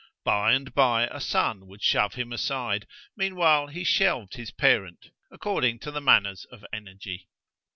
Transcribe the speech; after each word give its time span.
By 0.25 0.53
and 0.53 0.73
by 0.73 1.05
a 1.11 1.19
son 1.19 1.67
would 1.67 1.83
shove 1.83 2.15
him 2.15 2.33
aside; 2.33 2.87
meanwhile 3.15 3.67
he 3.67 3.83
shelved 3.83 4.33
his 4.33 4.49
parent, 4.49 5.11
according 5.29 5.77
to 5.81 5.91
the 5.91 6.01
manners 6.01 6.43
of 6.51 6.65
energy. 6.73 7.29